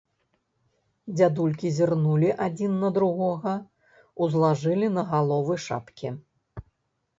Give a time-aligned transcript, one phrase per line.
[1.17, 3.53] Дзядулькі зірнулі адзін на другога,
[4.27, 6.07] узлажылі на галовы шапкі.